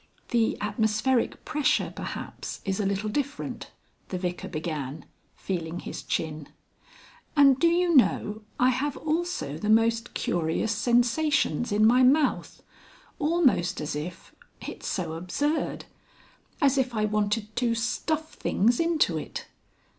[0.29, 3.69] "The atmospheric pressure, perhaps, is a little different,"
[4.09, 6.47] the Vicar began, feeling his chin.
[7.35, 12.63] "And do you know, I have also the most curious sensations in my mouth
[13.19, 15.85] almost as if it's so absurd!
[16.59, 19.45] as if I wanted to stuff things into it."